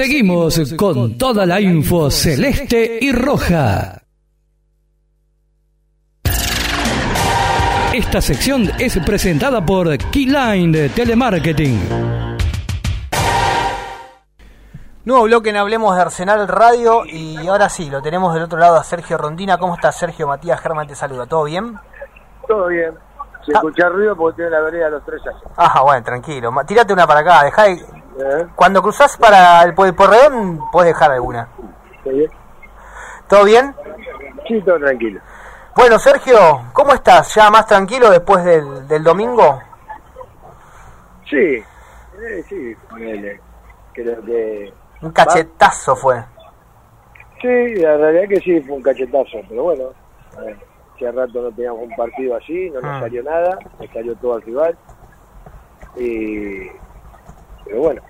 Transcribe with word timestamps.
Seguimos 0.00 0.74
con 0.76 1.16
toda 1.16 1.46
la 1.46 1.58
info 1.58 2.10
celeste 2.10 2.98
y 3.00 3.12
roja. 3.12 4.02
Esta 7.94 8.20
sección 8.20 8.70
es 8.78 8.98
presentada 8.98 9.64
por 9.64 9.96
Keyline 9.96 10.70
de 10.70 10.90
Telemarketing. 10.90 11.80
Nuevo 15.06 15.22
bloque 15.22 15.48
en 15.48 15.56
Hablemos 15.56 15.96
de 15.96 16.02
Arsenal 16.02 16.46
Radio 16.46 17.06
y 17.06 17.46
ahora 17.46 17.70
sí, 17.70 17.88
lo 17.88 18.02
tenemos 18.02 18.34
del 18.34 18.42
otro 18.42 18.58
lado 18.58 18.76
a 18.76 18.84
Sergio 18.84 19.16
Rondina. 19.16 19.56
¿Cómo 19.56 19.76
estás, 19.76 19.96
Sergio? 19.98 20.26
Matías 20.28 20.60
Germán 20.60 20.86
te 20.86 20.94
saluda. 20.94 21.24
¿Todo 21.24 21.44
bien? 21.44 21.74
Todo 22.46 22.66
bien. 22.66 22.92
Si 23.46 23.52
Ah. 23.52 23.60
escuchás 23.60 23.90
ruido 23.90 24.14
porque 24.14 24.36
tiene 24.36 24.50
la 24.50 24.60
vereda 24.60 24.88
a 24.88 24.90
los 24.90 25.02
tres 25.06 25.22
años. 25.26 25.42
Ajá, 25.56 25.80
bueno, 25.80 26.04
tranquilo. 26.04 26.50
Tírate 26.66 26.92
una 26.92 27.06
para 27.06 27.20
acá. 27.20 27.44
Dejá 27.44 27.62
de- 27.62 28.04
¿Eh? 28.18 28.46
Cuando 28.54 28.82
cruzás 28.82 29.16
para 29.18 29.62
el, 29.62 29.74
Porredón, 29.74 30.60
puedes 30.72 30.92
dejar 30.94 31.10
alguna. 31.12 31.48
¿Todo 33.28 33.44
bien? 33.44 33.74
Sí, 34.48 34.60
todo 34.62 34.78
tranquilo. 34.78 35.20
Bueno, 35.74 35.98
Sergio, 35.98 36.38
¿cómo 36.72 36.92
estás? 36.94 37.34
¿Ya 37.34 37.50
más 37.50 37.66
tranquilo 37.66 38.10
después 38.10 38.42
del, 38.44 38.88
del 38.88 39.02
domingo? 39.02 39.60
Sí, 41.28 41.36
eh, 41.36 42.44
sí, 42.48 42.74
ponele. 42.88 43.40
Creo 43.92 44.22
que... 44.24 44.72
Un 45.02 45.10
cachetazo 45.10 45.96
fue. 45.96 46.24
Sí, 47.42 47.74
la 47.76 47.96
realidad 47.98 48.28
que 48.28 48.40
sí, 48.40 48.60
fue 48.62 48.76
un 48.76 48.82
cachetazo, 48.82 49.38
pero 49.48 49.64
bueno, 49.64 49.84
a 50.38 50.40
ver, 50.40 50.56
hace 50.94 51.12
rato 51.12 51.42
no 51.42 51.50
teníamos 51.52 51.82
un 51.82 51.96
partido 51.96 52.36
así, 52.36 52.70
no 52.70 52.80
nos 52.80 52.90
Ah. 52.96 53.00
salió 53.00 53.22
nada, 53.22 53.58
nos 53.78 53.90
salió 53.92 54.14
todo 54.16 54.34
al 54.36 54.42
rival. 54.42 54.78
Y... 55.96 56.70
Pero 57.66 57.80
bueno, 57.80 58.02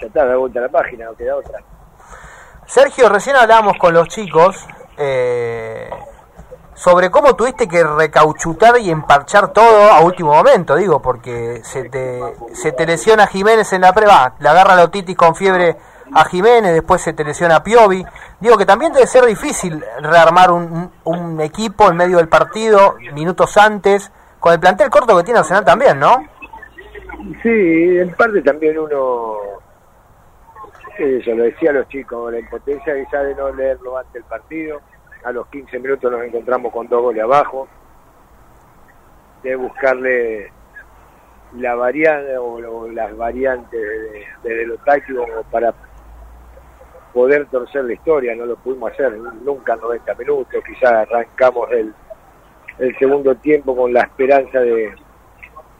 ya 0.00 0.06
está, 0.06 0.24
da 0.26 0.36
vuelta 0.36 0.58
a 0.60 0.62
la 0.62 0.68
página, 0.68 1.06
no 1.06 1.14
queda 1.16 1.36
otra. 1.36 1.58
Sergio, 2.66 3.08
recién 3.08 3.36
hablábamos 3.36 3.76
con 3.78 3.92
los 3.92 4.08
chicos 4.08 4.66
eh, 4.96 5.90
sobre 6.74 7.10
cómo 7.10 7.34
tuviste 7.36 7.68
que 7.68 7.84
recauchutar 7.84 8.78
y 8.78 8.90
emparchar 8.90 9.48
todo 9.52 9.92
a 9.92 10.00
último 10.00 10.32
momento, 10.34 10.74
digo, 10.76 11.00
porque 11.00 11.60
se 11.62 11.88
te, 11.88 12.20
se 12.54 12.72
te 12.72 12.86
lesiona 12.86 13.26
Jiménez 13.26 13.72
en 13.72 13.82
la 13.82 13.92
prueba, 13.92 14.34
le 14.38 14.48
agarra 14.48 14.74
la 14.76 14.84
otitis 14.84 15.16
con 15.16 15.34
fiebre 15.34 15.76
a 16.14 16.24
Jiménez, 16.26 16.72
después 16.74 17.00
se 17.02 17.12
te 17.12 17.24
lesiona 17.24 17.62
Piovi. 17.62 18.04
Digo 18.40 18.56
que 18.56 18.66
también 18.66 18.92
debe 18.92 19.06
ser 19.06 19.24
difícil 19.24 19.82
rearmar 20.00 20.50
un, 20.50 20.90
un- 21.04 21.14
un 21.32 21.40
equipo 21.40 21.88
en 21.88 21.96
medio 21.96 22.18
del 22.18 22.28
partido, 22.28 22.96
minutos 23.12 23.56
antes, 23.56 24.10
con 24.40 24.52
el 24.52 24.60
plantel 24.60 24.90
corto 24.90 25.16
que 25.16 25.24
tiene 25.24 25.40
Arsenal 25.40 25.64
también, 25.64 25.98
¿no? 25.98 26.24
Sí, 27.42 27.98
en 27.98 28.10
parte 28.12 28.42
también 28.42 28.78
uno, 28.78 29.38
eso 30.98 31.34
lo 31.34 31.44
decía 31.44 31.70
a 31.70 31.74
los 31.74 31.88
chicos, 31.88 32.30
la 32.30 32.38
impotencia 32.38 32.94
quizá 32.94 33.22
de 33.22 33.34
no 33.34 33.50
leerlo 33.50 33.96
antes 33.96 34.12
del 34.12 34.24
partido. 34.24 34.80
A 35.24 35.32
los 35.32 35.46
15 35.46 35.78
minutos 35.78 36.12
nos 36.12 36.22
encontramos 36.22 36.70
con 36.70 36.86
dos 36.86 37.00
goles 37.00 37.22
abajo, 37.22 37.66
de 39.42 39.56
buscarle 39.56 40.52
la 41.56 41.74
variante 41.74 42.36
o, 42.36 42.90
las 42.90 43.16
variantes 43.16 43.80
de, 44.42 44.54
de 44.54 44.66
lo 44.66 44.76
táctico 44.78 45.24
para 45.50 45.72
poder 47.14 47.46
torcer 47.46 47.84
la 47.84 47.94
historia, 47.94 48.34
no 48.34 48.44
lo 48.44 48.56
pudimos 48.56 48.92
hacer 48.92 49.16
nunca 49.16 49.74
en 49.74 49.80
90 49.80 50.14
minutos, 50.16 50.62
quizás 50.66 50.92
arrancamos 50.92 51.70
el, 51.70 51.94
el 52.80 52.98
segundo 52.98 53.34
tiempo 53.36 53.74
con 53.74 53.94
la 53.94 54.00
esperanza 54.00 54.60
de, 54.60 54.92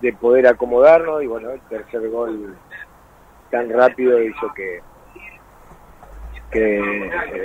de 0.05 0.13
poder 0.13 0.47
acomodarnos 0.47 1.23
y 1.23 1.27
bueno, 1.27 1.51
el 1.51 1.61
tercer 1.63 2.09
gol 2.11 2.55
tan 3.51 3.71
rápido 3.71 4.23
hizo 4.23 4.53
que 4.55 4.81
que 6.51 6.79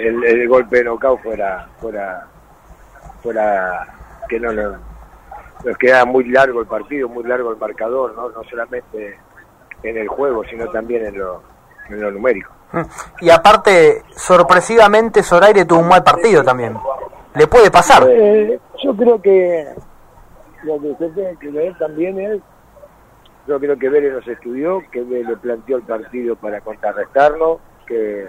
el, 0.08 0.24
el 0.24 0.48
golpe 0.48 0.78
de 0.78 0.84
knockout 0.84 1.22
fuera 1.24 1.68
fuera 1.80 2.28
fuera 3.22 3.88
que 4.28 4.40
no 4.40 4.52
nos, 4.52 4.78
nos 5.64 5.78
quedaba 5.78 6.06
muy 6.06 6.26
largo 6.26 6.62
el 6.62 6.68
partido, 6.68 7.10
muy 7.10 7.24
largo 7.24 7.52
el 7.52 7.58
marcador, 7.58 8.14
no, 8.16 8.30
no 8.30 8.44
solamente 8.44 9.18
en 9.84 9.98
el 9.98 10.08
juego, 10.08 10.44
sino 10.46 10.68
también 10.68 11.06
en 11.06 11.18
lo, 11.18 11.42
en 11.90 12.02
lo 12.02 12.12
numérico. 12.12 12.52
Y 13.22 13.30
aparte, 13.30 14.04
sorpresivamente, 14.16 15.24
Zoraire 15.24 15.66
tuvo 15.66 15.80
un 15.80 15.88
mal 15.88 16.04
partido 16.04 16.44
también. 16.44 16.78
Le 17.34 17.48
puede 17.48 17.72
pasar. 17.72 18.06
Eh, 18.08 18.60
yo 18.84 18.96
creo 18.96 19.20
que 19.22 19.68
lo 20.64 20.80
que 20.80 20.96
se 20.98 21.10
tiene 21.10 21.36
que 21.38 21.50
ver 21.50 21.78
también 21.78 22.20
es, 22.20 22.42
yo 23.50 23.60
creo 23.60 23.80
que 23.80 23.90
Vélez 23.90 24.14
nos 24.14 24.28
estudió, 24.28 24.84
que 24.92 25.02
Vélez 25.02 25.40
planteó 25.40 25.78
el 25.78 25.84
partido 25.84 26.36
para 26.36 26.62
contrarrestarnos, 26.62 27.58
que 27.88 28.28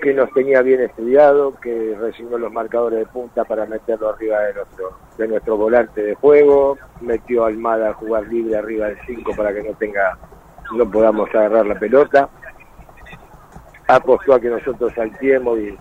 que 0.00 0.14
nos 0.14 0.32
tenía 0.32 0.62
bien 0.62 0.80
estudiado, 0.80 1.58
que 1.60 1.96
resignó 2.00 2.38
los 2.38 2.52
marcadores 2.52 3.00
de 3.00 3.06
punta 3.06 3.44
para 3.44 3.66
meterlo 3.66 4.10
arriba 4.10 4.38
de 4.42 4.54
nuestro 4.54 4.96
de 5.18 5.28
nuestro 5.28 5.56
volante 5.56 6.02
de 6.02 6.14
juego, 6.14 6.78
metió 7.00 7.44
a 7.44 7.48
Almada 7.48 7.90
a 7.90 7.94
jugar 7.94 8.26
libre 8.28 8.56
arriba 8.56 8.86
del 8.86 8.98
5 9.06 9.32
para 9.36 9.52
que 9.52 9.64
no 9.64 9.74
tenga 9.74 10.16
no 10.74 10.90
podamos 10.90 11.28
agarrar 11.30 11.66
la 11.66 11.78
pelota, 11.78 12.28
apostó 13.88 14.34
a 14.34 14.40
que 14.40 14.48
nosotros 14.48 14.92
saltiemos 14.94 15.58
y, 15.58 15.76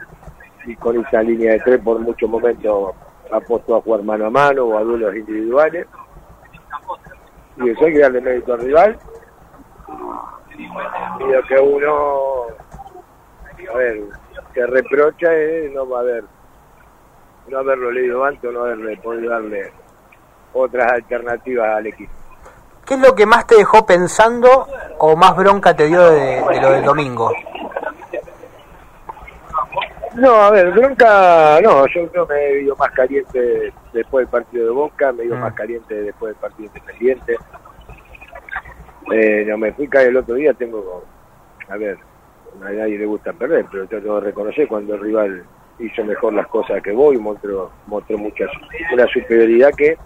y 0.65 0.75
con 0.77 0.99
esa 1.05 1.21
línea 1.21 1.53
de 1.53 1.59
tres 1.59 1.79
por 1.79 1.99
muchos 1.99 2.29
momentos 2.29 2.95
apostó 3.31 3.75
a 3.75 3.81
jugar 3.81 4.03
mano 4.03 4.25
a 4.25 4.29
mano 4.29 4.65
o 4.65 4.77
a 4.77 4.81
duelos 4.81 5.15
individuales 5.15 5.87
y 7.57 7.69
eso 7.69 7.85
hay 7.85 7.93
que 7.93 7.99
darle 7.99 8.21
mérito 8.21 8.53
al 8.53 8.59
rival 8.59 8.99
y 10.57 11.23
lo 11.23 11.43
que 11.43 11.59
uno 11.59 12.47
a 13.73 13.77
ver, 13.77 14.01
se 14.53 14.67
reprocha 14.67 15.33
es 15.33 15.71
no 15.73 15.95
haber 15.95 16.23
no 17.47 17.59
haberlo 17.59 17.91
leído 17.91 18.23
antes 18.23 18.49
o 18.49 18.51
no 18.51 18.63
haberle 18.63 18.97
podido 18.97 19.31
darle 19.31 19.71
otras 20.53 20.91
alternativas 20.91 21.77
al 21.77 21.87
equipo. 21.87 22.11
¿Qué 22.85 22.93
es 22.95 23.01
lo 23.01 23.15
que 23.15 23.25
más 23.25 23.45
te 23.47 23.55
dejó 23.55 23.85
pensando 23.85 24.67
o 24.99 25.15
más 25.15 25.35
bronca 25.35 25.75
te 25.75 25.87
dio 25.87 26.09
de, 26.09 26.41
de 26.41 26.61
lo 26.61 26.71
del 26.71 26.83
domingo? 26.83 27.31
No, 30.17 30.33
a 30.33 30.49
ver, 30.49 30.71
bronca, 30.71 31.61
no, 31.61 31.85
yo 31.87 32.09
creo 32.09 32.27
que 32.27 32.33
me 32.33 32.45
he 32.45 32.61
ido 32.63 32.75
más 32.75 32.89
caliente 32.91 33.71
después 33.93 34.23
del 34.25 34.31
partido 34.31 34.65
de 34.65 34.71
Boca, 34.71 35.13
me 35.13 35.23
he 35.23 35.25
ido 35.27 35.35
Mm. 35.35 35.41
más 35.41 35.53
caliente 35.53 35.93
después 35.93 36.33
del 36.33 36.41
partido 36.41 36.71
independiente. 36.73 37.37
Eh, 39.11 39.45
no 39.47 39.57
me 39.59 39.71
fui 39.73 39.87
caer 39.87 40.09
el 40.09 40.17
otro 40.17 40.33
día, 40.35 40.55
tengo, 40.55 41.05
a 41.69 41.77
ver, 41.77 41.99
a 42.63 42.69
nadie 42.71 42.97
le 42.97 43.05
gusta 43.05 43.31
perder, 43.31 43.65
pero 43.71 43.83
yo 43.83 44.01
tengo 44.01 44.19
que 44.19 44.25
reconocer 44.25 44.67
cuando 44.67 44.95
el 44.95 45.01
rival 45.01 45.45
hizo 45.77 46.03
mejor 46.03 46.33
las 46.33 46.47
cosas 46.47 46.81
que 46.81 46.91
vos 46.91 47.13
y 47.13 47.19
mostró, 47.19 47.71
mostró 47.85 48.17
mucha, 48.17 48.45
una 48.91 49.05
superioridad 49.07 49.71
que 49.75 49.97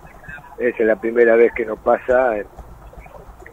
es 0.59 0.78
la 0.81 0.97
primera 0.97 1.38
vez 1.38 1.53
que 1.53 1.66
nos 1.66 1.79
pasa 1.79 2.38
en, 2.38 2.47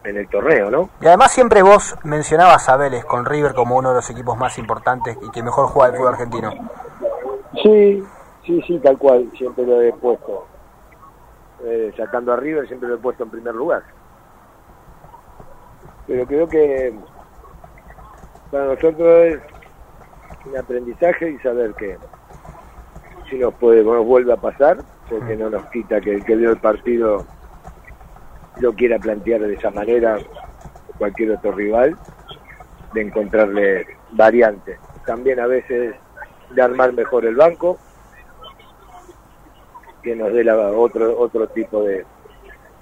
en 0.09 0.17
el 0.17 0.29
torneo, 0.29 0.71
¿no? 0.71 0.91
Y 1.01 1.07
además 1.07 1.33
siempre 1.33 1.63
vos 1.63 1.97
mencionabas 2.05 2.69
a 2.69 2.77
Vélez 2.77 3.05
con 3.05 3.25
River 3.25 3.55
como 3.55 3.77
uno 3.77 3.91
de 3.91 3.97
los 3.97 4.11
equipos 4.11 4.37
más 4.37 4.59
importantes 4.59 5.17
y 5.23 5.31
que 5.31 5.43
mejor 5.43 5.67
juega 5.67 5.91
el 5.91 5.97
fútbol 5.97 6.15
argentino. 6.15 6.51
Sí, 7.63 8.03
sí, 8.45 8.63
sí, 8.67 8.79
tal 8.79 8.99
cual, 8.99 9.31
siempre 9.37 9.67
lo 9.67 9.81
he 9.81 9.93
puesto. 9.93 10.47
Eh, 11.65 11.93
sacando 11.97 12.33
a 12.33 12.37
River 12.37 12.67
siempre 12.69 12.89
lo 12.89 12.95
he 12.95 12.99
puesto 12.99 13.25
en 13.25 13.31
primer 13.31 13.55
lugar. 13.55 13.83
Pero 16.07 16.27
creo 16.27 16.49
que 16.49 16.95
para 18.51 18.67
nosotros 18.67 19.27
es 19.27 19.39
un 20.47 20.57
aprendizaje 20.57 21.31
y 21.31 21.39
saber 21.39 21.75
que 21.75 21.99
si 23.29 23.39
nos 23.39 23.53
puede, 23.55 23.85
nos 23.85 24.07
vuelve 24.07 24.33
a 24.33 24.37
pasar, 24.37 24.79
porque 25.11 25.37
no 25.37 25.51
nos 25.51 25.67
quita 25.67 26.01
que 26.01 26.15
el 26.15 26.25
que 26.25 26.37
vio 26.37 26.51
el 26.51 26.59
partido 26.59 27.27
lo 28.61 28.73
quiera 28.75 28.99
plantear 28.99 29.41
de 29.43 29.55
esa 29.55 29.71
manera 29.71 30.19
cualquier 30.97 31.33
otro 31.33 31.53
rival, 31.53 31.97
de 32.93 33.03
encontrarle 33.03 33.87
variantes. 34.11 34.81
También 35.07 35.41
a 35.41 35.47
veces 35.47 35.95
de 36.51 36.63
armar 36.63 36.93
mejor 36.93 37.25
el 37.27 37.37
banco, 37.37 37.79
que 40.03 40.17
nos 40.17 40.33
dé 40.33 40.45
la- 40.45 40.57
otro 40.57 41.19
otro 41.19 41.47
tipo 41.49 41.83
de, 41.83 42.07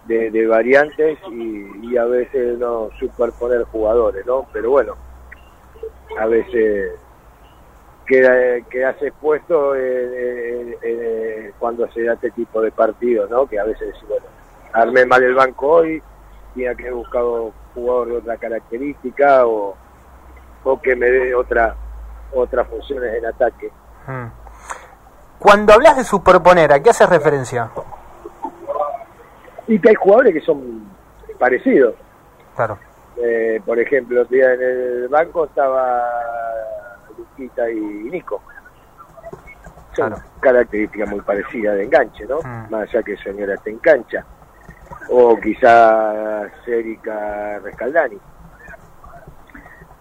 de, 0.04 0.46
variantes 0.46 1.18
y, 1.30 1.96
a 1.96 2.04
veces 2.04 2.58
no 2.58 2.90
superponer 2.98 3.64
jugadores, 3.64 4.24
¿no? 4.26 4.46
Pero 4.52 4.70
bueno, 4.70 4.96
a 6.18 6.26
veces 6.26 6.92
queda, 8.06 8.60
quedas 8.70 9.02
expuesto 9.02 9.74
eh, 9.74 10.78
eh, 10.82 11.52
cuando 11.58 11.90
se 11.90 12.02
da 12.04 12.14
este 12.14 12.30
tipo 12.30 12.60
de 12.60 12.70
partidos, 12.70 13.30
¿no? 13.30 13.46
Que 13.46 13.58
a 13.58 13.64
veces, 13.64 13.94
bueno, 14.06 14.26
armé 14.82 15.06
mal 15.06 15.22
el 15.22 15.34
banco 15.34 15.66
hoy, 15.68 16.02
tenía 16.54 16.74
que 16.74 16.82
haber 16.84 16.94
buscado 16.94 17.52
jugador 17.74 18.08
de 18.08 18.16
otra 18.18 18.36
característica 18.36 19.46
o, 19.46 19.74
o 20.64 20.80
que 20.80 20.94
me 20.96 21.10
dé 21.10 21.34
otra 21.34 21.74
otras 22.32 22.66
funciones 22.68 23.14
en 23.14 23.26
ataque. 23.26 23.70
Mm. 24.06 24.26
Cuando 25.38 25.72
hablas 25.74 25.96
de 25.96 26.04
superponer, 26.04 26.72
¿a 26.72 26.80
qué 26.80 26.90
haces 26.90 27.08
referencia? 27.08 27.70
Y 29.68 29.78
que 29.78 29.90
hay 29.90 29.94
jugadores 29.94 30.34
que 30.34 30.40
son 30.40 30.86
parecidos. 31.38 31.94
Claro. 32.54 32.78
Eh, 33.16 33.60
por 33.64 33.78
ejemplo, 33.78 34.22
el 34.22 34.28
día 34.28 34.52
en 34.54 34.60
el 34.62 35.08
banco 35.08 35.44
estaba 35.44 36.04
Luquita 37.16 37.68
y 37.70 37.76
Nico. 37.80 38.40
Son 39.94 40.08
Claro. 40.10 40.22
características 40.40 41.08
muy 41.08 41.20
parecidas 41.20 41.76
de 41.76 41.84
enganche, 41.84 42.26
¿no? 42.26 42.38
Mm. 42.42 42.70
Más 42.70 42.82
allá 42.88 43.02
que 43.02 43.12
el 43.12 43.22
señor 43.22 43.50
esté 43.50 43.70
en 43.70 43.78
cancha. 43.78 44.24
O 45.08 45.36
quizás 45.36 46.50
Erika 46.66 47.58
Rescaldani. 47.60 48.18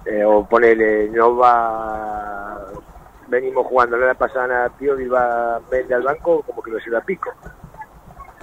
Eh, 0.05 0.23
o 0.23 0.45
ponele, 0.45 1.09
no 1.09 1.35
va. 1.37 2.59
Venimos 3.27 3.65
jugando 3.67 3.97
la 3.97 4.13
pasada 4.13 4.65
a 4.65 4.69
Pío 4.69 4.99
y 4.99 5.07
va 5.07 5.59
vende 5.69 5.95
al 5.95 6.03
banco 6.03 6.43
como 6.43 6.61
que 6.61 6.71
lo 6.71 6.77
lleva 6.79 6.99
a 6.99 7.03
pico. 7.03 7.31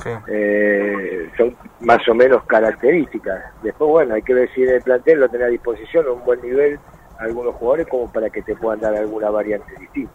Sí. 0.03 0.11
Eh, 0.27 1.31
son 1.37 1.57
más 1.81 2.07
o 2.09 2.15
menos 2.15 2.43
características. 2.45 3.45
Después, 3.63 3.89
bueno, 3.89 4.15
hay 4.15 4.23
que 4.23 4.35
ver 4.35 4.51
si 4.53 4.63
en 4.65 4.71
el 4.71 4.83
plantel 4.83 5.21
lo 5.21 5.29
tenés 5.29 5.47
a 5.47 5.51
disposición 5.51 6.07
a 6.07 6.11
un 6.11 6.25
buen 6.25 6.41
nivel 6.41 6.81
algunos 7.23 7.55
jugadores 7.55 7.87
como 7.89 8.11
para 8.11 8.31
que 8.31 8.43
te 8.43 8.55
puedan 8.57 8.81
dar 8.81 8.95
alguna 8.95 9.31
variante 9.31 9.73
distinta. 9.79 10.13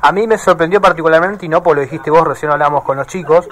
A 0.00 0.12
mí 0.12 0.26
me 0.26 0.38
sorprendió 0.38 0.80
particularmente, 0.80 1.46
y 1.46 1.48
no 1.48 1.62
por 1.62 1.76
lo 1.76 1.82
dijiste 1.82 2.10
vos, 2.10 2.26
recién 2.26 2.50
hablamos 2.50 2.82
con 2.84 2.96
los 2.96 3.06
chicos, 3.06 3.48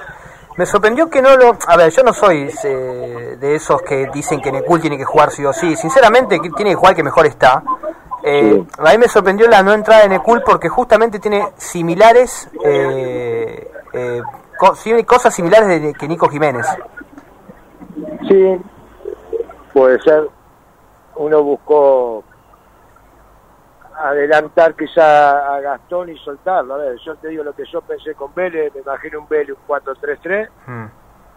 me 0.57 0.67
sorprendió 0.67 1.09
que 1.09 1.21
no 1.23 1.37
lo... 1.37 1.57
A 1.67 1.77
ver, 1.77 1.91
yo 1.91 2.03
no 2.03 2.13
soy 2.13 2.51
eh, 2.65 3.37
de 3.39 3.55
esos 3.55 3.83
que 3.83 4.09
dicen 4.13 4.41
que 4.41 4.51
Necul 4.51 4.81
tiene 4.81 4.97
que 4.97 5.05
jugar 5.05 5.31
sí 5.31 5.45
o 5.45 5.53
sí. 5.53 5.77
Sinceramente, 5.77 6.39
tiene 6.39 6.71
que 6.71 6.77
jugar 6.77 6.95
que 6.95 7.03
mejor 7.03 7.27
está. 7.27 7.63
Eh. 8.23 8.65
A 8.79 8.91
mí 8.93 8.99
me 8.99 9.09
sorprendió 9.09 9.49
la 9.49 9.63
no 9.63 9.73
entrada 9.73 10.03
de 10.03 10.09
Necul 10.09 10.43
porque 10.43 10.69
justamente 10.69 11.19
tiene 11.19 11.49
similares... 11.57 12.49
Eh, 12.65 13.71
eh, 13.93 14.23
cosas 15.07 15.35
similares 15.35 15.83
de, 15.83 15.93
que 15.95 16.09
Nico 16.09 16.29
Jiménez. 16.29 16.67
Sí, 18.29 18.57
puede 19.73 20.01
ser. 20.01 20.29
Uno 21.17 21.43
buscó 21.43 22.25
adelantar 23.99 24.75
quizá 24.75 25.55
a 25.57 25.61
Gastón 25.61 26.09
y 26.11 26.19
soltarlo. 26.19 26.75
A 26.75 26.79
ver, 26.79 26.97
yo 27.05 27.15
te 27.17 27.29
digo 27.29 27.43
lo 27.45 27.55
que 27.55 27.65
yo 27.65 27.81
pensé 27.83 28.15
con 28.15 28.35
Vélez, 28.35 28.75
me 28.75 28.81
imagino 28.81 29.21
un 29.21 29.29
Vélez, 29.29 29.57
un 29.57 29.67
4-3-3, 29.67 30.49
Mm, 30.67 30.87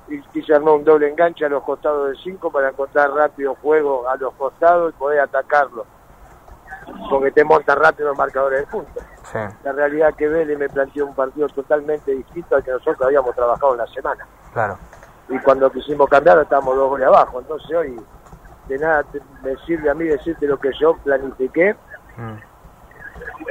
y 0.10 0.22
quise 0.34 0.54
armar 0.56 0.74
un 0.76 0.84
doble 0.84 1.08
enganche 1.10 1.46
a 1.46 1.50
los 1.50 1.64
costados 1.64 2.08
del 2.08 2.18
5 2.18 2.52
para 2.52 2.70
encontrar 2.70 3.12
rápido 3.12 3.56
juego 3.56 4.08
a 4.10 4.16
los 4.18 4.34
costados 4.34 4.94
y 4.94 4.98
poder 4.98 5.20
atacarlo. 5.22 5.86
Porque 7.10 7.32
te 7.32 7.44
montan 7.44 7.78
rápido 7.80 8.10
los 8.10 8.18
marcadores 8.18 8.62
de 8.62 8.66
punto. 8.68 9.00
sí. 9.32 9.38
La 9.64 9.72
realidad 9.72 10.14
que 10.16 10.28
Vélez 10.28 10.58
me 10.58 10.70
planteó 10.70 11.06
un 11.06 11.14
partido 11.14 11.48
totalmente 11.50 12.12
distinto 12.12 12.56
al 12.56 12.64
que 12.64 12.72
nosotros 12.72 13.02
habíamos 13.04 13.36
trabajado 13.36 13.74
en 13.74 13.78
la 13.78 13.88
semana. 13.88 14.26
Claro. 14.54 14.78
Y 15.30 15.38
cuando 15.40 15.70
quisimos 15.72 16.10
cambiar 16.10 16.40
estábamos 16.40 16.76
dos 16.76 16.90
goles 16.90 17.08
abajo. 17.08 17.40
Entonces 17.40 17.70
hoy 17.78 17.96
de 18.68 18.78
nada 18.80 19.06
me 19.44 19.56
sirve 19.68 19.90
a 19.90 19.94
mí 19.94 20.06
decirte 20.06 20.48
lo 20.48 20.58
que 20.60 20.72
yo 20.80 20.96
planifiqué 21.04 21.76
Mm, 22.18 22.36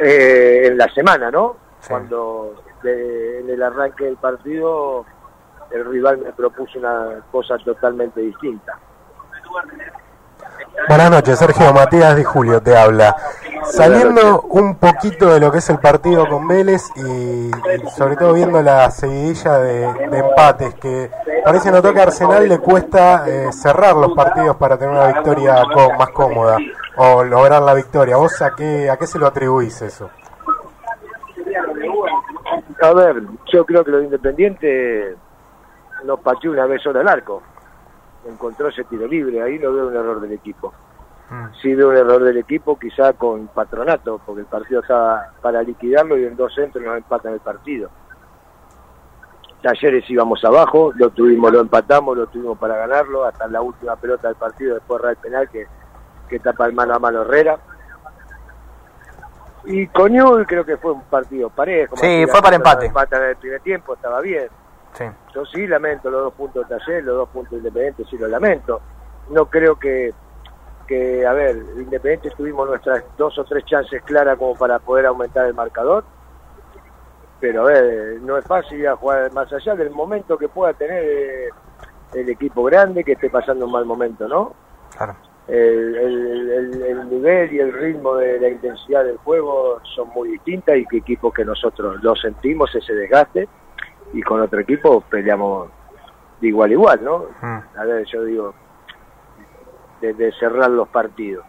eh, 0.00 0.66
en 0.66 0.78
la 0.78 0.88
semana, 0.94 1.30
¿no? 1.30 1.56
Sí. 1.80 1.88
Cuando 1.90 2.54
de- 2.82 3.40
en 3.40 3.50
el 3.50 3.62
arranque 3.62 4.04
del 4.04 4.16
partido 4.16 5.04
el 5.70 5.84
rival 5.84 6.18
me 6.18 6.32
propuso 6.32 6.78
una 6.78 7.20
cosa 7.30 7.56
totalmente 7.58 8.20
distinta. 8.20 8.78
Buenas 10.88 11.10
noches, 11.10 11.38
Sergio 11.38 11.72
Matías 11.74 12.16
de 12.16 12.24
Julio 12.24 12.62
te 12.62 12.76
habla. 12.76 13.14
Saliendo 13.64 14.42
un 14.42 14.76
poquito 14.76 15.28
de 15.34 15.40
lo 15.40 15.50
que 15.52 15.58
es 15.58 15.68
el 15.68 15.78
partido 15.78 16.26
con 16.28 16.48
Vélez 16.48 16.82
y, 16.96 17.00
y 17.50 17.52
sobre 17.96 18.16
todo 18.16 18.32
viendo 18.32 18.62
la 18.62 18.90
seguidilla 18.90 19.58
de, 19.58 19.92
de 20.08 20.18
empates 20.18 20.74
que 20.76 21.10
parece 21.44 21.70
notar 21.70 21.92
que 21.92 22.00
a 22.00 22.04
Arsenal 22.04 22.48
le 22.48 22.58
cuesta 22.58 23.24
eh, 23.28 23.52
cerrar 23.52 23.96
los 23.96 24.12
partidos 24.14 24.56
para 24.56 24.78
tener 24.78 24.94
una 24.94 25.08
victoria 25.08 25.62
co- 25.74 25.92
más 25.98 26.08
cómoda 26.10 26.56
o 26.98 27.22
lograr 27.22 27.62
la 27.62 27.74
victoria. 27.74 28.16
¿Vos 28.16 28.42
a 28.42 28.54
qué, 28.54 28.90
a 28.90 28.96
qué 28.96 29.06
se 29.06 29.18
lo 29.18 29.26
atribuís 29.26 29.80
eso? 29.82 30.10
A 32.82 32.92
ver, 32.92 33.22
yo 33.52 33.64
creo 33.64 33.84
que 33.84 33.90
los 33.90 34.04
independientes 34.04 35.16
nos 36.04 36.20
pateó 36.20 36.50
una 36.50 36.66
vez 36.66 36.82
solo 36.82 37.00
al 37.00 37.08
arco. 37.08 37.42
Encontró 38.26 38.68
ese 38.68 38.84
tiro 38.84 39.06
libre, 39.06 39.40
ahí 39.40 39.58
no 39.58 39.72
veo 39.72 39.88
un 39.88 39.96
error 39.96 40.20
del 40.20 40.32
equipo. 40.32 40.72
mm, 41.30 41.46
sí 41.62 41.74
veo 41.74 41.90
un 41.90 41.96
error 41.96 42.22
del 42.22 42.36
equipo, 42.36 42.78
quizá 42.78 43.12
con 43.12 43.46
patronato, 43.48 44.20
porque 44.24 44.40
el 44.40 44.46
partido 44.46 44.80
estaba 44.80 45.32
para 45.40 45.62
liquidarlo 45.62 46.18
y 46.18 46.24
en 46.24 46.36
dos 46.36 46.54
centros 46.54 46.84
nos 46.84 46.96
empatan 46.96 47.34
el 47.34 47.40
partido. 47.40 47.90
Talleres 49.62 50.08
íbamos 50.08 50.44
abajo, 50.44 50.92
lo 50.94 51.10
tuvimos, 51.10 51.52
lo 51.52 51.60
empatamos, 51.60 52.16
lo 52.16 52.26
tuvimos 52.28 52.58
para 52.58 52.76
ganarlo, 52.76 53.24
hasta 53.24 53.48
la 53.48 53.60
última 53.60 53.96
pelota 53.96 54.28
del 54.28 54.36
partido, 54.36 54.74
después 54.74 55.02
el 55.04 55.16
penal 55.16 55.48
que, 55.48 55.66
que 56.28 56.38
tapa 56.38 56.66
el 56.66 56.72
mano 56.72 56.94
a 56.94 56.98
mano 56.98 57.22
Herrera. 57.22 57.58
Y 59.64 59.88
Newell 60.08 60.46
creo 60.46 60.64
que 60.64 60.76
fue 60.76 60.92
un 60.92 61.02
partido 61.02 61.50
parejo. 61.50 61.96
Sí, 61.96 62.24
fue 62.30 62.40
para 62.40 62.56
empate. 62.56 62.86
empatan 62.86 63.22
en 63.22 63.28
el 63.30 63.36
primer 63.36 63.60
tiempo, 63.60 63.94
estaba 63.94 64.20
bien. 64.20 64.48
sí. 64.94 65.04
Yo 65.34 65.44
sí 65.46 65.66
lamento 65.66 66.10
los 66.10 66.22
dos 66.22 66.34
puntos 66.34 66.68
de 66.68 66.78
taller, 66.78 67.04
los 67.04 67.16
dos 67.16 67.28
puntos 67.28 67.50
de 67.52 67.58
Independiente, 67.58 68.04
sí 68.08 68.16
los 68.16 68.30
lamento. 68.30 68.80
No 69.30 69.46
creo 69.46 69.78
que, 69.78 70.14
que, 70.86 71.26
a 71.26 71.32
ver, 71.32 71.56
Independiente 71.76 72.30
tuvimos 72.36 72.66
nuestras 72.66 73.04
dos 73.16 73.38
o 73.38 73.44
tres 73.44 73.64
chances 73.66 74.02
claras 74.02 74.38
como 74.38 74.54
para 74.54 74.78
poder 74.78 75.06
aumentar 75.06 75.44
el 75.46 75.54
marcador. 75.54 76.04
Pero, 77.40 77.62
a 77.62 77.64
ver, 77.66 78.20
no 78.22 78.36
es 78.36 78.44
fácil 78.46 78.80
ir 78.80 78.88
a 78.88 78.96
jugar 78.96 79.30
más 79.32 79.52
allá 79.52 79.74
del 79.76 79.90
momento 79.90 80.38
que 80.38 80.48
pueda 80.48 80.72
tener 80.72 81.04
eh, 81.04 81.48
el 82.14 82.28
equipo 82.30 82.64
grande 82.64 83.04
que 83.04 83.12
esté 83.12 83.30
pasando 83.30 83.66
un 83.66 83.72
mal 83.72 83.84
momento, 83.84 84.26
¿no? 84.26 84.54
Claro. 84.96 85.14
El, 85.48 85.96
el- 85.96 86.50
el- 86.50 86.82
el 86.82 87.08
nivel 87.10 87.52
y 87.52 87.58
el 87.58 87.72
ritmo 87.72 88.16
de 88.16 88.38
la 88.38 88.48
intensidad 88.50 89.04
del 89.04 89.16
juego 89.18 89.80
son 89.94 90.08
muy 90.10 90.28
distintas 90.30 90.76
y 90.76 90.84
que 90.86 90.98
equipos 90.98 91.32
que 91.32 91.44
nosotros 91.44 92.02
lo 92.02 92.14
sentimos 92.16 92.74
ese 92.74 92.94
desgaste 92.94 93.48
y 94.12 94.22
con 94.22 94.40
otro 94.40 94.60
equipo 94.60 95.00
peleamos 95.02 95.70
de 96.40 96.48
igual 96.48 96.70
a 96.70 96.72
igual, 96.72 97.04
¿no? 97.04 97.24
Mm, 97.40 97.78
A 97.78 97.84
ver, 97.84 98.04
yo 98.06 98.24
digo, 98.24 98.54
de, 100.00 100.12
de 100.14 100.32
cerrar 100.32 100.70
los 100.70 100.88
partidos, 100.88 101.44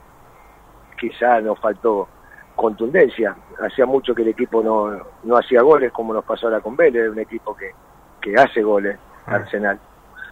quizá 1.00 1.40
nos 1.42 1.60
faltó 1.60 2.08
contundencia. 2.56 3.36
Hacía 3.62 3.86
mucho 3.86 4.16
que 4.16 4.22
el 4.24 4.30
equipo 4.30 4.64
no, 4.64 4.98
no 5.24 5.38
hacía 5.38 5.62
goles 5.62 5.92
como 5.92 6.14
nos 6.14 6.26
pasó 6.26 6.48
ahora 6.48 6.60
con 6.62 6.76
Vélez, 6.76 7.10
un 7.10 7.20
equipo 7.20 7.56
que, 7.56 7.72
que 8.22 8.34
hace 8.36 8.62
goles, 8.64 8.98
Mm. 9.28 9.34
Arsenal, 9.34 9.80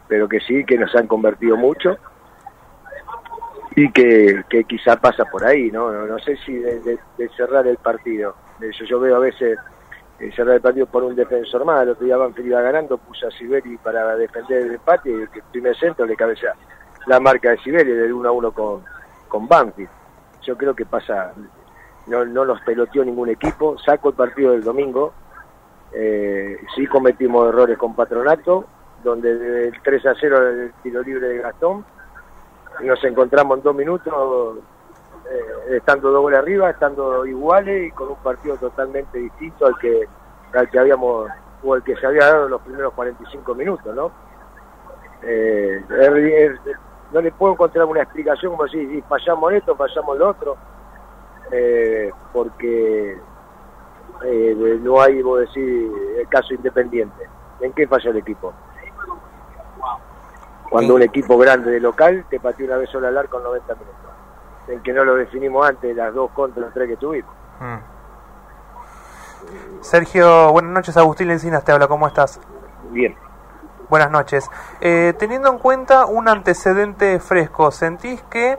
pero 0.07 0.27
que 0.27 0.39
sí, 0.39 0.63
que 0.65 0.77
nos 0.77 0.95
han 0.95 1.05
convertido 1.07 1.55
mucho 1.57 1.97
y 3.77 3.91
que, 3.91 4.43
que 4.49 4.63
quizá 4.63 4.95
pasa 4.95 5.23
por 5.25 5.45
ahí, 5.45 5.69
¿no? 5.69 5.91
No, 5.91 6.07
no 6.07 6.17
sé 6.17 6.35
si 6.37 6.51
de, 6.51 6.97
cerrar 7.37 7.67
el 7.67 7.77
partido. 7.77 8.35
Yo, 8.59 8.85
yo 8.85 8.99
veo 8.99 9.17
a 9.17 9.19
veces 9.19 9.59
eh, 10.19 10.31
cerrar 10.35 10.55
el 10.55 10.61
partido 10.61 10.87
por 10.87 11.03
un 11.03 11.15
defensor 11.15 11.63
más, 11.63 11.83
el 11.83 11.89
otro 11.89 12.03
día 12.03 12.17
Banfield 12.17 12.47
iba 12.47 12.61
ganando, 12.61 12.97
puso 12.97 13.27
a 13.27 13.31
Sibeli 13.31 13.77
para 13.77 14.15
defender 14.15 14.63
el 14.63 14.73
empate 14.73 15.11
y 15.11 15.13
el 15.13 15.29
primer 15.51 15.77
centro 15.77 16.07
le 16.07 16.15
cabeza 16.15 16.55
la 17.05 17.19
marca 17.19 17.51
de 17.51 17.59
Sibeli 17.59 17.91
del 17.91 18.13
1 18.13 18.27
a 18.27 18.31
1 18.31 18.51
con, 18.51 18.83
con 19.27 19.47
Banfield. 19.47 19.91
Yo 20.41 20.57
creo 20.57 20.75
que 20.75 20.87
pasa, 20.87 21.33
no, 22.07 22.25
no 22.25 22.45
nos 22.45 22.59
peloteó 22.61 23.05
ningún 23.05 23.29
equipo, 23.29 23.77
saco 23.77 24.09
el 24.09 24.15
partido 24.15 24.53
del 24.53 24.63
domingo, 24.63 25.13
eh, 25.93 26.57
sí 26.75 26.87
cometimos 26.87 27.47
errores 27.47 27.77
con 27.77 27.95
Patronato, 27.95 28.65
donde 29.03 29.35
del 29.35 29.79
3 29.83 30.05
a 30.07 30.15
0 30.19 30.49
el 30.49 30.73
tiro 30.81 31.03
libre 31.03 31.27
de 31.27 31.37
Gastón, 31.37 31.85
nos 32.83 33.03
encontramos 33.03 33.57
en 33.57 33.63
dos 33.63 33.75
minutos 33.75 34.57
eh, 35.29 35.75
estando 35.75 36.11
dos 36.11 36.21
goles 36.21 36.39
arriba, 36.39 36.69
estando 36.69 37.25
iguales 37.25 37.87
y 37.87 37.91
con 37.91 38.09
un 38.09 38.15
partido 38.17 38.57
totalmente 38.57 39.17
distinto 39.17 39.65
al 39.65 39.77
que 39.77 40.07
al 40.53 40.69
que 40.69 40.79
habíamos 40.79 41.29
o 41.63 41.73
al 41.73 41.83
que 41.83 41.95
se 41.95 42.05
había 42.05 42.25
dado 42.25 42.45
en 42.45 42.51
los 42.51 42.61
primeros 42.61 42.93
45 42.93 43.55
minutos, 43.55 43.95
¿no? 43.95 44.11
Eh, 45.23 45.83
no 47.11 47.21
le 47.21 47.31
puedo 47.31 47.53
encontrar 47.53 47.85
una 47.85 48.03
explicación 48.03 48.51
como 48.51 48.67
si 48.67 48.85
si 48.87 49.01
fallamos 49.03 49.53
esto, 49.53 49.75
fallamos 49.75 50.17
lo 50.17 50.29
otro, 50.29 50.57
eh, 51.51 52.11
porque 52.33 53.17
eh, 54.23 54.79
no 54.81 55.01
hay, 55.01 55.21
vos 55.21 55.41
decir, 55.41 55.91
el 56.17 56.27
caso 56.27 56.53
independiente. 56.53 57.27
¿En 57.59 57.73
qué 57.73 57.87
falla 57.87 58.11
el 58.11 58.17
equipo? 58.17 58.53
Cuando 60.69 60.95
un 60.95 61.01
equipo 61.01 61.37
grande 61.37 61.71
de 61.71 61.79
local 61.79 62.25
te 62.29 62.39
pateó 62.39 62.65
una 62.65 62.77
vez 62.77 62.89
sola 62.89 63.07
al 63.07 63.17
arco 63.17 63.37
en 63.37 63.43
90 63.43 63.75
minutos. 63.75 63.97
En 64.67 64.83
que 64.83 64.91
no 64.91 65.05
lo 65.05 65.15
definimos 65.15 65.67
antes, 65.67 65.95
las 65.95 66.13
dos 66.13 66.31
contra 66.31 66.61
los 66.61 66.73
tres 66.73 66.89
que 66.89 66.97
tuvimos. 66.97 67.33
Mm. 67.59 67.77
Sergio, 69.81 70.51
buenas 70.51 70.71
noches. 70.71 70.97
Agustín 70.97 71.27
Lencinas 71.29 71.63
te 71.63 71.71
habla. 71.71 71.87
¿Cómo 71.87 72.07
estás? 72.07 72.41
Bien. 72.91 73.15
Buenas 73.89 74.11
noches. 74.11 74.49
Eh, 74.81 75.13
teniendo 75.17 75.49
en 75.49 75.59
cuenta 75.59 76.05
un 76.05 76.27
antecedente 76.27 77.19
fresco, 77.21 77.71
¿sentís 77.71 78.21
que 78.23 78.57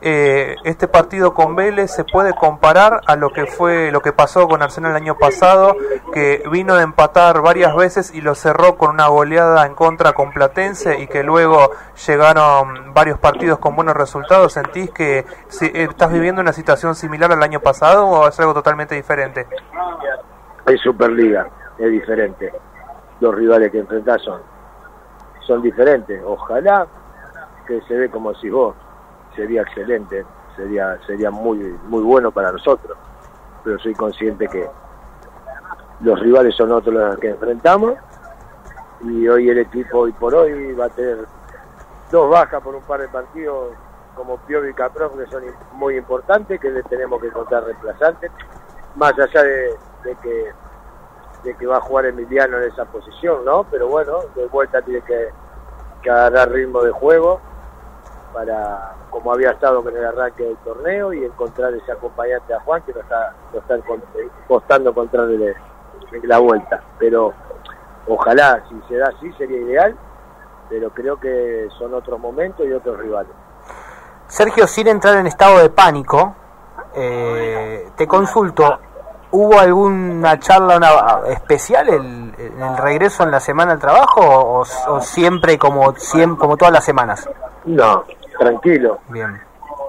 eh, 0.00 0.54
este 0.62 0.86
partido 0.86 1.34
con 1.34 1.56
Vélez 1.56 1.90
se 1.90 2.04
puede 2.04 2.32
comparar 2.32 3.00
a 3.06 3.16
lo 3.16 3.30
que 3.30 3.46
fue 3.46 3.90
lo 3.90 4.00
que 4.00 4.12
pasó 4.12 4.46
con 4.46 4.62
Arsenal 4.62 4.92
el 4.92 4.96
año 4.96 5.18
pasado, 5.18 5.76
que 6.12 6.44
vino 6.52 6.76
de 6.76 6.84
empatar 6.84 7.42
varias 7.42 7.74
veces 7.74 8.14
y 8.14 8.20
lo 8.20 8.36
cerró 8.36 8.76
con 8.76 8.90
una 8.90 9.08
goleada 9.08 9.66
en 9.66 9.74
contra 9.74 10.12
con 10.12 10.32
Platense 10.32 11.00
y 11.00 11.08
que 11.08 11.24
luego 11.24 11.70
llegaron 12.06 12.94
varios 12.94 13.18
partidos 13.18 13.58
con 13.58 13.74
buenos 13.74 13.96
resultados. 13.96 14.52
¿Sentís 14.52 14.90
que 14.92 15.24
si, 15.48 15.66
eh, 15.66 15.88
estás 15.90 16.12
viviendo 16.12 16.40
una 16.40 16.52
situación 16.52 16.94
similar 16.94 17.32
al 17.32 17.42
año 17.42 17.58
pasado 17.58 18.06
o 18.06 18.28
es 18.28 18.38
algo 18.38 18.54
totalmente 18.54 18.94
diferente? 18.94 19.48
Es 20.66 20.80
Superliga, 20.80 21.48
es 21.76 21.90
diferente. 21.90 22.52
Los 23.20 23.34
rivales 23.34 23.72
que 23.72 23.80
enfrentás 23.80 24.22
son, 24.22 24.40
son 25.44 25.60
diferentes. 25.60 26.22
Ojalá 26.24 26.86
que 27.66 27.80
se 27.82 27.94
ve 27.94 28.08
como 28.10 28.32
si 28.36 28.48
vos 28.48 28.76
sería 29.34 29.62
excelente, 29.62 30.24
sería 30.56 30.98
sería 31.06 31.30
muy 31.30 31.58
muy 31.88 32.02
bueno 32.02 32.30
para 32.30 32.52
nosotros, 32.52 32.96
pero 33.64 33.78
soy 33.78 33.94
consciente 33.94 34.48
que 34.48 34.68
los 36.00 36.18
rivales 36.20 36.54
son 36.54 36.72
otros 36.72 36.94
los 36.94 37.18
que 37.18 37.30
enfrentamos 37.30 37.94
y 39.00 39.28
hoy 39.28 39.48
el 39.48 39.58
equipo 39.58 39.98
hoy 39.98 40.12
por 40.12 40.34
hoy 40.34 40.72
va 40.72 40.86
a 40.86 40.90
tener 40.90 41.18
dos 42.10 42.30
bajas 42.30 42.62
por 42.62 42.74
un 42.74 42.82
par 42.82 43.00
de 43.00 43.08
partidos 43.08 43.74
como 44.18 44.36
Pio 44.38 44.68
y 44.68 44.74
Caprof 44.74 45.16
que 45.16 45.26
son 45.26 45.44
muy 45.72 45.96
importantes, 45.96 46.60
que 46.60 46.70
le 46.70 46.82
tenemos 46.82 47.20
que 47.20 47.28
encontrar 47.28 47.64
reemplazantes, 47.64 48.32
más 48.96 49.12
allá 49.12 49.42
de, 49.44 49.76
que 50.20 50.52
de 51.44 51.54
que 51.54 51.66
va 51.66 51.76
a 51.76 51.80
jugar 51.80 52.06
Emiliano 52.06 52.58
en 52.58 52.64
esa 52.64 52.84
posición, 52.86 53.44
¿no? 53.44 53.64
Pero 53.70 53.86
bueno, 53.86 54.18
de 54.34 54.46
vuelta 54.46 54.82
tiene 54.82 55.02
que, 55.02 55.28
que 56.02 56.10
agarrar 56.10 56.50
ritmo 56.50 56.82
de 56.82 56.90
juego 56.90 57.40
para 58.32 58.94
como 59.10 59.32
había 59.32 59.50
estado 59.50 59.82
con 59.82 59.96
el 59.96 60.04
arranque 60.04 60.44
del 60.44 60.56
torneo 60.58 61.12
y 61.12 61.24
encontrar 61.24 61.74
ese 61.74 61.90
acompañante 61.92 62.54
a 62.54 62.60
Juan 62.60 62.82
que 62.82 62.92
nos 62.92 63.02
está, 63.02 63.34
nos 63.52 63.62
está 63.62 63.78
costando 64.46 64.90
encontrarle 64.90 65.56
la 66.22 66.38
vuelta. 66.38 66.82
Pero 66.98 67.32
ojalá, 68.06 68.62
si 68.68 68.80
se 68.88 68.96
da 68.96 69.08
así, 69.08 69.32
sería 69.32 69.58
ideal, 69.58 69.96
pero 70.68 70.90
creo 70.90 71.18
que 71.18 71.68
son 71.78 71.94
otros 71.94 72.20
momentos 72.20 72.66
y 72.66 72.72
otros 72.72 72.98
rivales. 72.98 73.32
Sergio, 74.26 74.66
sin 74.66 74.88
entrar 74.88 75.16
en 75.16 75.26
estado 75.26 75.58
de 75.58 75.70
pánico, 75.70 76.34
eh, 76.94 77.90
te 77.96 78.06
consulto, 78.06 78.78
¿hubo 79.30 79.58
alguna 79.58 80.38
charla 80.38 81.22
especial 81.28 81.88
en 81.88 82.34
el 82.38 82.76
regreso 82.76 83.22
en 83.22 83.30
la 83.30 83.40
semana 83.40 83.72
al 83.72 83.78
trabajo 83.78 84.20
o, 84.20 84.60
o 84.60 85.00
siempre 85.00 85.58
como, 85.58 85.94
siempre 85.96 86.38
como 86.38 86.56
todas 86.56 86.72
las 86.72 86.84
semanas? 86.84 87.28
No, 87.64 88.04
tranquilo. 88.38 89.00
Bien. 89.10 89.38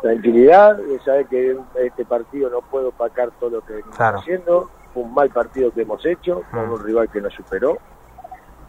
Tranquilidad, 0.01 0.77
de 0.77 0.99
saber 0.99 1.25
que 1.25 1.57
este 1.75 2.05
partido 2.05 2.49
no 2.49 2.61
puedo 2.61 2.89
opacar 2.89 3.31
todo 3.39 3.49
lo 3.49 3.61
que 3.61 3.73
venimos 3.73 3.99
haciendo. 3.99 4.69
Fue 4.93 5.03
un 5.03 5.13
mal 5.13 5.29
partido 5.29 5.71
que 5.71 5.81
hemos 5.81 6.05
hecho 6.05 6.43
con 6.51 6.69
mm. 6.69 6.73
un 6.73 6.83
rival 6.83 7.09
que 7.09 7.21
nos 7.21 7.33
superó, 7.33 7.77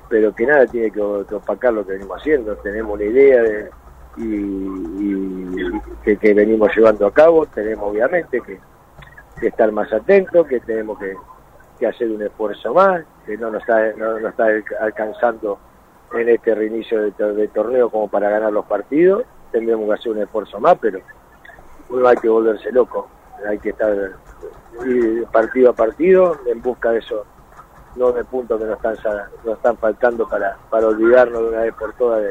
pero 0.09 0.35
que 0.35 0.47
nada 0.47 0.67
tiene 0.67 0.91
que, 0.91 1.01
opacar 1.01 1.73
lo 1.73 1.87
que 1.87 1.93
venimos 1.93 2.19
haciendo. 2.19 2.57
Tenemos 2.57 2.95
una 2.95 3.05
idea 3.05 3.43
de, 3.43 3.71
y, 4.17 6.17
que, 6.17 6.35
venimos 6.35 6.75
llevando 6.77 7.07
a 7.07 7.13
cabo. 7.13 7.47
Tenemos 7.47 7.91
obviamente 7.91 8.41
que, 8.41 8.59
estar 9.47 9.71
más 9.73 9.91
atentos, 9.93 10.47
que 10.47 10.61
tenemos 10.61 10.99
que, 10.99 11.17
hacer 11.87 12.11
un 12.11 12.21
esfuerzo 12.21 12.75
más, 12.75 13.05
que 13.25 13.39
no 13.39 13.51
nos 13.51 13.63
está, 13.63 13.93
no 13.97 14.19
nos 14.19 14.31
está 14.31 14.49
alcanzando 14.81 15.59
en 16.13 16.29
este 16.29 16.55
reinicio 16.55 17.01
de, 17.03 17.49
torneo 17.49 17.89
como 17.89 18.09
para 18.09 18.29
ganar 18.29 18.53
los 18.53 18.67
partidos. 18.67 19.25
Tendremos 19.51 19.87
que 19.87 19.95
hacer 19.95 20.13
un 20.13 20.19
esfuerzo 20.19 20.61
más, 20.61 20.77
pero 20.81 21.01
no 21.91 22.07
hay 22.07 22.17
que 22.17 22.29
volverse 22.29 22.71
loco. 22.73 23.09
Hay 23.49 23.59
que 23.59 23.71
estar 23.71 23.95
partido 25.33 25.71
a 25.71 25.73
partido 25.73 26.37
en 26.47 26.63
busca 26.63 26.91
de 26.91 26.99
esos 26.99 27.27
nueve 27.97 28.25
puntos 28.25 28.61
que 28.61 28.67
nos 28.67 28.77
están, 28.77 28.97
nos 29.45 29.57
están 29.57 29.77
faltando 29.77 30.29
para, 30.29 30.57
para 30.71 30.87
olvidarnos 30.87 31.43
de 31.43 31.49
una 31.49 31.61
vez 31.61 31.75
por 31.75 31.93
todas 31.95 32.23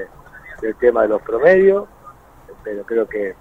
del 0.61 0.75
tema 0.75 1.03
de 1.03 1.09
los 1.09 1.21
promedios. 1.21 1.87
Pero 2.63 2.83
creo 2.83 3.07
que 3.07 3.35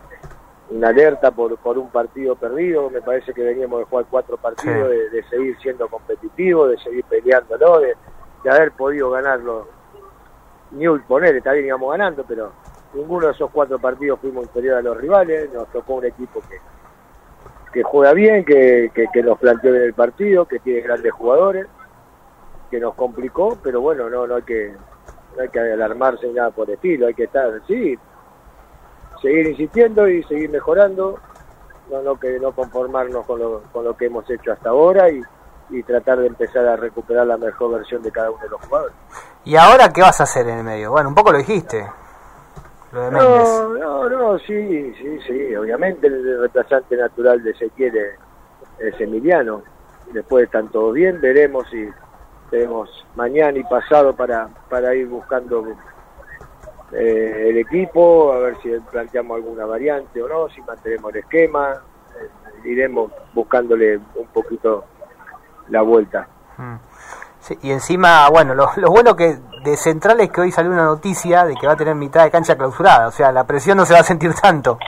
una 0.70 0.88
alerta 0.88 1.30
por, 1.30 1.56
por 1.58 1.78
un 1.78 1.90
partido 1.90 2.37
perdido, 2.37 2.90
me 2.90 3.00
parece 3.00 3.32
que 3.32 3.42
veníamos 3.42 3.80
de 3.80 3.85
jugar 3.87 4.06
cuatro 4.11 4.37
partidos, 4.37 4.90
de, 4.90 5.25
seguir 5.30 5.56
siendo 5.61 5.88
competitivos, 5.88 6.70
de 6.70 6.78
seguir 6.78 7.04
peleándolo, 7.04 7.80
de, 7.80 7.97
de 8.44 8.50
haber 8.50 8.73
podido 8.73 9.11
ganarlo 9.11 9.66
Newell, 10.73 11.02
poner, 11.02 11.37
está 11.37 11.52
bien 11.52 11.66
íbamos 11.66 11.90
ganando, 11.92 12.25
pero 12.26 12.52
ninguno 12.95 13.26
de 13.26 13.33
esos 13.33 13.50
cuatro 13.50 13.78
partidos 13.78 14.21
fuimos 14.21 14.45
inferior 14.45 14.78
a 14.78 14.83
los 14.83 14.97
rivales, 14.97 15.52
nos 15.52 15.68
tocó 15.68 15.95
un 15.95 16.07
equipo 16.07 16.40
que, 16.49 16.59
que 17.73 17.83
juega 17.83 18.12
bien, 18.12 18.45
que, 18.45 18.90
que, 18.92 19.23
nos 19.23 19.38
planteó 19.38 19.73
bien 19.73 19.85
el 19.85 19.95
partido, 19.95 20.47
que 20.47 20.59
tiene 20.59 20.80
grandes 20.80 21.12
jugadores, 21.12 21.66
que 22.71 22.80
nos 22.80 22.95
complicó, 22.95 23.59
pero 23.62 23.80
bueno, 23.80 24.09
no, 24.09 24.26
no 24.26 24.37
hay 24.37 24.42
que 24.42 24.75
no 25.37 25.42
hay 25.42 25.49
que 25.50 25.61
alarmarse 25.61 26.26
ni 26.26 26.33
nada 26.35 26.50
por 26.50 26.68
el 26.68 26.75
estilo, 26.75 27.07
hay 27.07 27.14
que 27.14 27.25
estar, 27.25 27.50
sí, 27.66 27.99
seguir 29.23 29.47
insistiendo 29.49 30.09
y 30.09 30.23
seguir 30.25 30.50
mejorando, 30.50 31.18
no, 31.90 32.02
no 32.02 32.18
que 32.18 32.38
no 32.40 32.52
conformarnos 32.52 33.26
con 33.26 33.38
lo, 33.38 33.62
con 33.73 33.85
lo 33.85 33.97
que 33.97 34.07
hemos 34.07 34.28
hecho 34.30 34.52
hasta 34.52 34.71
ahora 34.71 35.11
y, 35.11 35.23
y 35.71 35.83
tratar 35.83 36.18
de 36.18 36.26
empezar 36.26 36.66
a 36.66 36.76
recuperar 36.76 37.26
la 37.26 37.37
mejor 37.37 37.73
versión 37.73 38.02
de 38.02 38.11
cada 38.11 38.30
uno 38.30 38.42
de 38.42 38.49
los 38.49 38.61
jugadores. 38.62 38.97
¿Y 39.45 39.57
ahora 39.57 39.92
qué 39.92 40.00
vas 40.00 40.21
a 40.21 40.25
hacer 40.25 40.49
en 40.49 40.59
el 40.59 40.64
medio? 40.64 40.90
Bueno, 40.90 41.11
un 41.11 41.14
poco 41.14 41.33
lo 41.33 41.38
dijiste. 41.38 41.87
No, 43.11 43.75
no, 43.75 44.09
no, 44.09 44.38
sí, 44.40 44.95
sí, 44.95 45.19
sí. 45.26 45.57
Obviamente 45.57 46.07
el 46.07 46.40
reemplazante 46.40 46.97
natural 46.97 47.43
de 47.43 47.52
Ezequiel 47.52 47.97
es, 48.78 49.00
Emiliano. 49.00 49.62
Después 50.12 50.47
están 50.47 50.69
todos 50.69 50.95
bien, 50.95 51.21
veremos 51.21 51.69
si 51.71 51.88
tenemos 52.50 53.07
mañana 53.14 53.59
y 53.59 53.64
pasado 53.64 54.17
para, 54.17 54.49
para 54.71 54.95
ir 54.95 55.07
buscando 55.07 55.76
eh, 56.93 57.47
el 57.50 57.59
equipo, 57.59 58.33
a 58.33 58.38
ver 58.38 58.57
si 58.62 58.71
planteamos 58.90 59.37
alguna 59.37 59.67
variante 59.67 60.23
o 60.23 60.28
no, 60.28 60.49
si 60.49 60.62
mantenemos 60.62 61.12
el 61.12 61.21
esquema. 61.21 61.83
Eh, 62.19 62.69
iremos 62.69 63.12
buscándole 63.35 63.99
un 64.14 64.26
poquito 64.33 64.85
la 65.69 65.83
vuelta. 65.83 66.26
Mm. 66.57 66.76
Y 67.62 67.71
encima, 67.71 68.28
bueno, 68.31 68.55
lo, 68.55 68.69
bueno 68.90 69.17
que 69.17 69.37
de 69.64 69.76
Central 69.76 70.21
es 70.21 70.31
que 70.31 70.40
hoy 70.40 70.52
salió 70.52 70.71
una 70.71 70.85
noticia 70.85 71.45
de 71.45 71.55
que 71.55 71.67
va 71.67 71.75
a 71.75 71.76
tener 71.76 71.95
mitad 71.95 72.25
de 72.25 72.31
cancha 72.31 72.57
clausurada, 72.57 73.09
o 73.09 73.11
sea, 73.11 73.33
la 73.33 73.45
presión 73.45 73.76
no 73.76 73.85
se 73.85 73.95
va 73.95 74.00
a 74.00 74.05
sentir 74.05 74.33
tanto. 74.35 74.78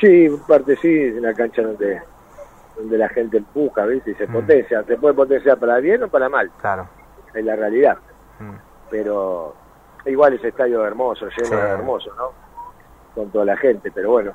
Sí, 0.00 0.28
parte 0.48 0.76
sí, 0.76 0.88
es 0.88 1.18
una 1.18 1.34
cancha 1.34 1.62
donde 1.62 2.02
donde 2.76 2.98
la 2.98 3.08
gente 3.08 3.38
empuja, 3.38 3.84
¿viste? 3.86 4.12
Y 4.12 4.14
se 4.14 4.26
mm. 4.26 4.32
potencia. 4.32 4.82
Se 4.84 4.96
puede 4.96 5.14
potenciar 5.14 5.58
para 5.58 5.78
bien 5.78 6.02
o 6.02 6.08
para 6.08 6.28
mal. 6.28 6.50
Claro. 6.60 6.88
Es 7.34 7.44
la 7.44 7.56
realidad. 7.56 7.98
Mm. 8.38 8.54
Pero 8.90 9.54
igual 10.06 10.34
ese 10.34 10.48
estadio 10.48 10.84
hermoso, 10.84 11.26
lleno 11.28 11.56
de 11.56 11.68
hermoso, 11.68 12.12
¿no? 12.16 12.32
Con 13.14 13.30
toda 13.30 13.44
la 13.44 13.56
gente, 13.56 13.90
pero 13.90 14.10
bueno. 14.10 14.32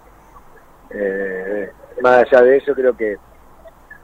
Eh, 0.89 1.71
más 2.01 2.25
allá 2.25 2.41
de 2.41 2.57
eso, 2.57 2.73
creo 2.73 2.95
que 2.95 3.17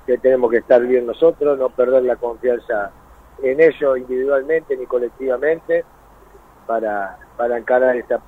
que 0.06 0.18
tenemos 0.18 0.52
que 0.52 0.58
estar 0.58 0.82
bien 0.82 1.06
nosotros, 1.06 1.58
no 1.58 1.70
perder 1.70 2.04
la 2.04 2.16
confianza 2.16 2.92
en 3.42 3.60
ellos 3.60 3.98
individualmente 3.98 4.76
ni 4.78 4.86
colectivamente 4.86 5.84
para, 6.68 7.18
para 7.38 7.58
encarar 7.58 7.96
estos 7.96 8.22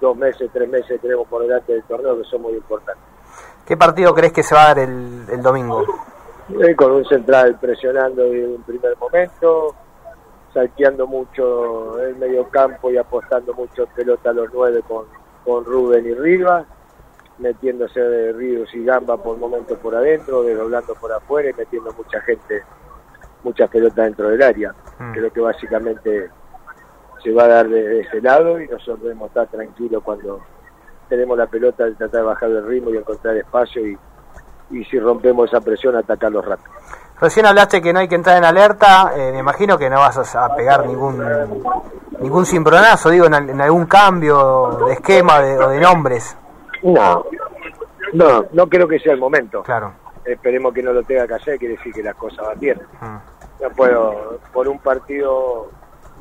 dos, 0.00 0.16
meses, 0.16 0.50
tres 0.52 0.68
meses 0.68 0.88
que 0.88 0.98
tenemos 0.98 1.26
por 1.28 1.42
delante 1.42 1.72
del 1.72 1.82
torneo 1.84 2.16
que 2.18 2.24
son 2.24 2.42
muy 2.42 2.54
importantes. 2.54 3.02
¿Qué 3.64 3.76
partido 3.76 4.14
crees 4.14 4.32
que 4.32 4.42
se 4.42 4.54
va 4.54 4.64
a 4.64 4.74
dar 4.74 4.78
el, 4.78 5.42
domingo? 5.42 5.82
Eh, 6.60 6.76
con 6.76 6.92
un 6.92 7.04
central 7.04 7.58
presionando 7.60 8.24
en 8.24 8.54
un 8.54 8.62
primer 8.62 8.96
momento, 8.96 9.74
salteando 10.54 11.06
mucho 11.06 12.00
el 12.00 12.14
medio 12.16 12.48
campo 12.48 12.90
y 12.90 12.96
apostando 12.96 13.52
mucho 13.54 13.86
pelota 13.94 14.30
a 14.30 14.32
los 14.32 14.48
nueve 14.54 14.82
con, 14.86 15.06
con 15.44 15.64
Rubén 15.64 16.06
y 16.06 16.14
Rivas 16.14 16.66
metiéndose 17.38 18.00
de 18.00 18.32
ríos 18.32 18.68
y 18.74 18.84
gamba 18.84 19.16
por 19.16 19.36
momentos 19.36 19.78
por 19.78 19.94
adentro, 19.94 20.42
desdoblando 20.42 20.94
por 20.94 21.12
afuera 21.12 21.50
y 21.50 21.54
metiendo 21.54 21.92
mucha 21.92 22.20
gente, 22.22 22.62
muchas 23.42 23.68
pelotas 23.70 24.04
dentro 24.06 24.28
del 24.28 24.42
área. 24.42 24.74
Mm. 24.98 25.12
Creo 25.12 25.32
que 25.32 25.40
básicamente 25.40 26.30
se 27.22 27.32
va 27.32 27.44
a 27.44 27.48
dar 27.48 27.68
de, 27.68 28.00
ese 28.00 28.20
lado 28.20 28.60
y 28.60 28.68
nosotros 28.68 29.02
debemos 29.02 29.28
estar 29.28 29.46
tranquilos 29.48 30.02
cuando 30.02 30.40
tenemos 31.08 31.36
la 31.36 31.46
pelota 31.46 31.84
de 31.84 31.92
tratar 31.92 32.20
de 32.20 32.26
bajar 32.26 32.50
el 32.50 32.66
ritmo 32.66 32.90
y 32.90 32.96
encontrar 32.96 33.36
espacio 33.36 33.86
y, 33.86 33.98
y 34.70 34.84
si 34.84 34.98
rompemos 34.98 35.48
esa 35.48 35.60
presión 35.60 35.96
atacarlos 35.96 36.44
rápido. 36.44 36.70
Recién 37.20 37.46
hablaste 37.46 37.80
que 37.80 37.92
no 37.92 38.00
hay 38.00 38.08
que 38.08 38.14
entrar 38.14 38.36
en 38.36 38.44
alerta, 38.44 39.12
eh, 39.16 39.32
me 39.32 39.38
imagino 39.38 39.78
que 39.78 39.88
no 39.88 40.00
vas 40.00 40.36
a 40.36 40.54
pegar 40.54 40.86
ningún 40.86 41.22
ningún 42.20 42.46
cimbronazo, 42.46 43.10
digo, 43.10 43.26
en, 43.26 43.60
algún 43.60 43.86
cambio 43.86 44.78
de 44.86 44.94
esquema 44.94 45.38
o 45.38 45.68
de 45.68 45.80
nombres. 45.80 46.36
No, 46.82 47.26
no, 48.12 48.46
no 48.52 48.68
creo 48.68 48.86
que 48.88 48.98
sea 48.98 49.12
el 49.12 49.20
momento. 49.20 49.62
Claro. 49.62 49.92
Esperemos 50.24 50.72
que 50.74 50.82
no 50.82 50.92
lo 50.92 51.02
tenga 51.04 51.26
que 51.26 51.34
hacer, 51.34 51.58
quiere 51.58 51.76
decir 51.76 51.92
que 51.92 52.02
las 52.02 52.16
cosas 52.16 52.46
van 52.46 52.58
bien. 52.58 52.80
Mm. 53.00 53.62
No 53.62 53.70
puedo, 53.70 54.40
por 54.52 54.68
un 54.68 54.78
partido 54.78 55.70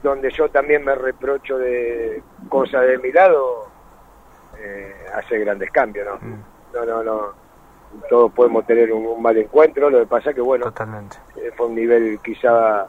donde 0.03 0.31
yo 0.31 0.49
también 0.49 0.85
me 0.85 0.93
reprocho 0.95 1.57
de 1.57 2.21
cosas 2.49 2.85
de 2.85 2.97
mi 2.99 3.11
lado, 3.11 3.67
eh, 4.59 4.93
hacer 5.15 5.39
grandes 5.41 5.71
cambios, 5.71 6.07
¿no? 6.21 6.45
No, 6.73 6.85
no, 6.85 7.03
no. 7.03 7.45
Todos 8.09 8.31
podemos 8.31 8.65
tener 8.65 8.91
un, 8.93 9.05
un 9.05 9.21
mal 9.21 9.37
encuentro, 9.37 9.89
lo 9.89 9.99
que 9.99 10.05
pasa 10.05 10.33
que, 10.33 10.41
bueno, 10.41 10.65
Totalmente. 10.65 11.17
eh, 11.37 11.51
fue 11.55 11.67
un 11.67 11.75
nivel 11.75 12.19
quizá 12.23 12.87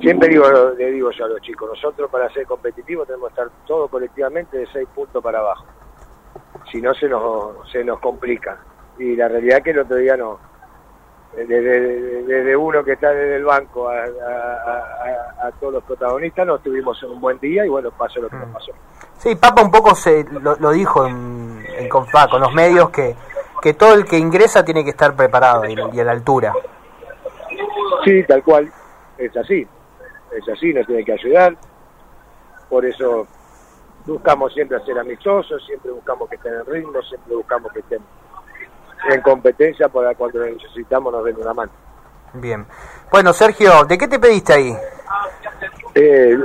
siempre 0.00 0.30
digo 0.30 0.46
le 0.78 0.90
digo 0.92 1.10
yo 1.10 1.26
a 1.26 1.28
los 1.28 1.40
chicos 1.42 1.68
nosotros 1.68 2.10
para 2.10 2.32
ser 2.32 2.46
competitivos 2.46 3.06
tenemos 3.06 3.28
que 3.28 3.32
estar 3.42 3.50
todos 3.66 3.90
colectivamente 3.90 4.56
de 4.56 4.66
seis 4.72 4.88
puntos 4.94 5.22
para 5.22 5.40
abajo 5.40 5.66
si 6.70 6.80
no 6.80 6.94
se 6.94 7.08
nos 7.08 7.70
se 7.70 7.84
nos 7.84 7.98
complica. 8.00 8.58
Y 8.98 9.16
la 9.16 9.28
realidad 9.28 9.58
es 9.58 9.64
que 9.64 9.70
el 9.70 9.78
otro 9.80 9.96
día 9.96 10.16
no. 10.16 10.38
Desde, 11.34 11.60
desde- 11.62 12.24
uno 12.56 12.84
que 12.84 12.92
está 12.92 13.08
desde 13.10 13.36
el 13.36 13.44
banco 13.44 13.88
a, 13.88 13.94
a- 13.94 14.04
a- 14.04 15.44
a- 15.44 15.46
a 15.48 15.50
todos 15.52 15.72
los 15.72 15.84
protagonistas 15.84 16.46
nos 16.46 16.62
tuvimos 16.62 17.02
un 17.04 17.18
buen 17.22 17.38
día 17.38 17.64
y 17.64 17.68
bueno 17.70 17.90
pasó 17.90 18.20
lo 18.20 18.28
que 18.28 18.36
nos 18.36 18.50
pasó. 18.50 18.72
Sí, 19.16 19.34
Papa 19.36 19.62
un 19.62 19.70
poco 19.70 19.94
se 19.94 20.24
lo, 20.24 20.56
lo 20.56 20.70
dijo 20.72 21.06
en, 21.06 21.64
en 21.78 21.88
con 21.88 22.06
los 22.38 22.52
medios 22.52 22.90
que, 22.90 23.14
que 23.62 23.72
todo 23.72 23.94
el 23.94 24.04
que 24.04 24.18
ingresa 24.18 24.62
tiene 24.62 24.84
que 24.84 24.90
estar 24.90 25.14
preparado 25.16 25.64
y, 25.64 25.74
y 25.94 26.00
a 26.00 26.04
la 26.04 26.12
altura. 26.12 26.52
Sí, 28.04 28.22
tal 28.24 28.42
cual, 28.42 28.70
es 29.16 29.34
así, 29.36 29.66
es 30.32 30.48
así, 30.48 30.74
nos 30.74 30.86
tiene 30.86 31.04
que 31.04 31.12
ayudar, 31.12 31.56
por 32.68 32.84
eso 32.84 33.26
buscamos 34.06 34.52
siempre 34.52 34.78
ser 34.84 34.98
amistosos, 34.98 35.62
siempre 35.66 35.90
buscamos 35.92 36.28
que 36.28 36.36
estén 36.36 36.54
en 36.54 36.66
ritmo, 36.66 37.00
siempre 37.02 37.34
buscamos 37.36 37.72
que 37.72 37.80
estén 37.80 38.00
en 39.10 39.20
competencia 39.22 39.88
para 39.88 40.14
cuando 40.14 40.38
lo 40.40 40.46
necesitamos 40.46 41.12
nos 41.12 41.24
den 41.24 41.36
una 41.40 41.52
mano. 41.54 41.72
Bien. 42.34 42.66
Bueno, 43.10 43.32
Sergio, 43.32 43.84
¿de 43.84 43.98
qué 43.98 44.08
te 44.08 44.18
pediste 44.18 44.52
ahí? 44.54 44.76
Eh, 45.94 46.38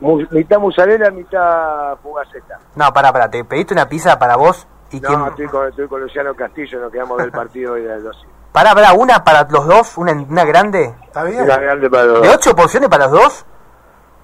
mu- 0.00 0.24
mitad 0.30 0.58
mozzarella, 0.58 1.10
mitad 1.10 1.96
fugaceta. 2.02 2.58
No, 2.76 2.92
pará, 2.92 3.12
pará, 3.12 3.28
te 3.30 3.44
pediste 3.44 3.74
una 3.74 3.88
pizza 3.88 4.18
para 4.18 4.36
vos 4.36 4.66
y 4.92 5.00
No, 5.00 5.08
quién... 5.08 5.26
estoy 5.26 5.46
con, 5.48 5.68
estoy 5.68 5.88
con 5.88 6.00
Luciano 6.02 6.34
Castillo, 6.34 6.80
nos 6.80 6.92
quedamos 6.92 7.18
del 7.18 7.32
partido 7.32 7.76
y 7.78 7.82
de 7.82 8.00
los 8.00 8.16
Pará, 8.52 8.72
pará, 8.72 8.92
una 8.92 9.24
para 9.24 9.42
los 9.50 9.66
dos, 9.66 9.98
una, 9.98 10.12
una 10.12 10.44
grande. 10.44 10.94
¿Está 11.06 11.24
bien? 11.24 11.42
Una 11.42 11.56
grande 11.56 11.90
para 11.90 12.04
los 12.04 12.20
¿De 12.22 12.28
dos. 12.28 12.36
ocho 12.36 12.54
porciones 12.54 12.88
para 12.88 13.08
los 13.08 13.12
dos? 13.20 13.46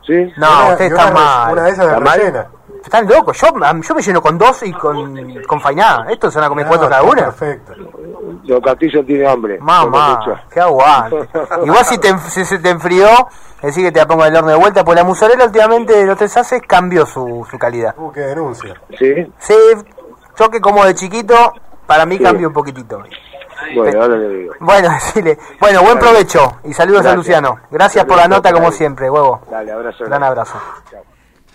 ¿Sí? 0.07 0.33
No, 0.37 0.67
Una- 0.67 0.75
están 0.75 1.09
re- 1.09 1.15
mal. 1.15 1.53
Una 1.53 1.63
de 1.65 1.71
esas 1.71 1.87
de 1.87 1.93
¿Está 1.95 2.05
mal? 2.05 2.49
Están 2.83 3.07
locos, 3.07 3.39
yo, 3.41 3.49
yo 3.83 3.95
me 3.95 4.03
lleno 4.03 4.23
con 4.23 4.39
dos 4.39 4.63
y 4.63 4.73
con, 4.73 5.43
con 5.47 5.61
fainá. 5.61 6.07
Estos 6.09 6.33
se 6.33 6.39
van 6.39 6.47
a 6.47 6.49
comer 6.49 6.65
No, 6.65 6.71
cuatro 6.71 6.89
cada 6.89 7.03
una. 7.03 7.25
Perfecto. 7.27 7.73
Don 8.45 8.61
Castillo 8.61 9.05
tiene 9.05 9.27
hambre. 9.29 9.59
Mamá, 9.61 10.21
qué 10.51 10.61
aguante. 10.61 11.29
Igual 11.65 11.85
si, 11.85 11.99
te, 11.99 12.11
enf- 12.13 12.29
si 12.29 12.45
se 12.45 12.59
te 12.59 12.71
enfrió, 12.71 13.07
decir 13.63 13.85
que 13.85 13.93
te 13.93 14.01
la 14.01 14.07
pongo 14.07 14.25
en 14.25 14.33
el 14.33 14.39
horno 14.39 14.51
de 14.51 14.57
vuelta, 14.57 14.83
pues 14.85 14.97
la 14.97 15.05
mozzarella 15.05 15.45
últimamente 15.45 15.95
de 15.95 16.07
los 16.07 16.17
tres 16.19 16.37
haces 16.37 16.63
cambió 16.67 17.05
su, 17.07 17.47
su 17.51 17.59
calidad. 17.59 17.95
Uh, 17.99 18.11
qué 18.13 18.21
denuncia. 18.21 18.75
¿Sí? 18.99 19.31
Sí, 19.39 19.55
yo 20.39 20.51
que 20.51 20.61
como 20.61 20.85
de 20.85 20.95
chiquito, 20.95 21.53
para 21.87 22.07
mí 22.07 22.17
Sí. 22.17 22.25
cambió 22.25 22.49
un 22.49 22.55
poquitito. 22.55 23.03
Bueno, 23.77 24.03
ahora 24.03 24.17
le 24.17 24.29
digo. 24.31 24.55
Bueno, 24.61 24.89
decile. 24.95 25.39
Bueno, 25.61 25.83
buen 25.83 25.99
provecho 25.99 26.61
y 26.65 26.73
saludos 26.73 27.01
a 27.01 27.03
Gracias. 27.13 27.17
Luciano. 27.19 27.59
Gracias 27.71 28.05
por 28.07 28.17
la 28.17 28.27
nota 28.27 28.53
como 28.53 28.73
siempre, 28.73 29.11
huevo. 29.11 29.43
Dale, 29.51 29.71
abrazo. 29.71 30.05
Gran 30.07 30.23
abrazo. 30.25 30.59
Chao. 30.91 31.03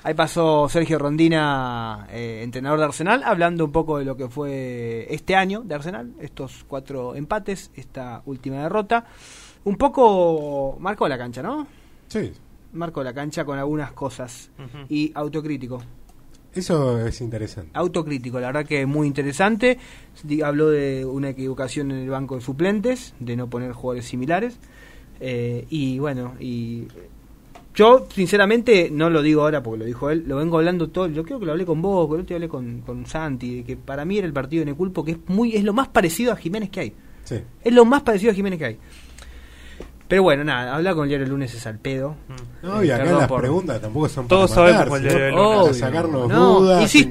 Ahí 0.05 0.13
pasó 0.13 0.69
Sergio 0.69 0.99
Rondina, 0.99 2.05
eh, 2.11 2.41
entrenador 2.43 2.77
de 2.77 2.85
Arsenal, 2.85 3.23
hablando 3.23 3.65
un 3.65 3.71
poco 3.71 3.97
de 3.97 4.05
lo 4.05 4.15
que 4.15 4.29
fue 4.29 5.07
este 5.09 5.35
año 5.35 5.61
de 5.61 5.73
Arsenal, 5.73 6.13
estos 6.19 6.63
cuatro 6.67 7.15
empates, 7.15 7.71
esta 7.73 8.21
última 8.27 8.57
derrota. 8.61 9.07
Un 9.63 9.77
poco 9.77 10.77
marcó 10.79 11.07
la 11.07 11.17
cancha, 11.17 11.41
¿no? 11.41 11.65
Sí, 12.07 12.33
Marcó 12.73 13.03
la 13.03 13.15
cancha 13.15 13.45
con 13.45 13.57
algunas 13.57 13.93
cosas. 13.93 14.51
Y 14.89 15.11
autocrítico. 15.15 15.81
eso 16.53 16.99
es 17.03 17.19
interesante. 17.21 17.71
Autocrítico, 17.73 18.39
la 18.39 18.47
verdad 18.51 18.67
que 18.67 18.85
muy 18.85 19.07
interesante. 19.07 19.79
Habló 20.43 20.69
de 20.69 21.03
una 21.03 21.29
equivocación 21.29 21.89
en 21.89 21.97
el 21.97 22.09
banco 22.11 22.35
de 22.35 22.41
suplentes, 22.41 23.15
de 23.19 23.35
no 23.35 23.49
poner 23.49 23.71
jugadores 23.71 24.05
similares. 24.05 24.59
Eh, 25.19 25.65
y 25.69 25.97
bueno, 25.97 26.35
y 26.39 26.87
yo 27.75 28.07
sinceramente 28.13 28.89
no 28.91 29.09
lo 29.09 29.21
digo 29.21 29.41
ahora 29.41 29.61
porque 29.61 29.79
lo 29.79 29.85
dijo 29.85 30.09
él, 30.09 30.23
lo 30.27 30.37
vengo 30.37 30.57
hablando 30.57 30.87
todo, 30.89 31.07
yo 31.07 31.23
creo 31.23 31.39
que 31.39 31.45
lo 31.45 31.51
hablé 31.51 31.65
con 31.65 31.81
vos, 31.81 32.07
que 32.07 32.15
el 32.15 32.21
otro 32.21 32.27
día 32.29 32.37
hablé 32.37 32.49
con, 32.49 32.81
con 32.81 33.05
Santi, 33.05 33.57
de 33.57 33.63
que 33.63 33.75
para 33.77 34.05
mí 34.05 34.17
era 34.17 34.25
el 34.27 34.33
partido 34.33 34.61
de 34.61 34.71
Neculpo 34.71 35.03
que 35.03 35.11
es 35.11 35.17
muy 35.27 35.55
es 35.55 35.63
lo 35.63 35.73
más 35.73 35.87
parecido 35.89 36.31
a 36.31 36.35
Jiménez 36.35 36.69
que 36.69 36.79
hay. 36.79 36.93
Sí. 37.25 37.39
Es 37.63 37.73
lo 37.73 37.85
más 37.85 38.01
parecido 38.03 38.31
a 38.31 38.35
Jiménez 38.35 38.59
que 38.59 38.65
hay. 38.65 38.77
Pero 40.07 40.21
bueno, 40.21 40.43
nada, 40.43 40.75
hablar 40.75 40.93
con 40.93 41.03
el 41.05 41.09
diario 41.09 41.23
el 41.25 41.31
lunes 41.31 41.51
es 41.55 41.65
al 41.65 41.79
pedo. 41.79 42.15
No, 42.61 42.83
y 42.83 42.89
Eh, 42.89 42.93
acá 42.93 43.05
las 43.05 43.27
por- 43.27 43.41
preguntas 43.41 43.81
tampoco 43.81 44.07
son 44.07 44.27
Todos 44.27 44.51
para 44.51 44.67
sabemos 44.71 44.85
matar, 44.91 44.97
el 44.97 45.09
sino 45.09 45.19
diario 45.19 45.25
del 45.25 45.33
para 45.49 45.61
Obvio. 45.63 45.73
sacarnos 45.73 46.29
No, 46.29 46.59
dudas. 46.59 46.81
insisto, 46.83 47.03